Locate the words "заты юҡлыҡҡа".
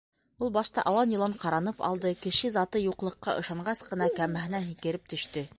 2.57-3.39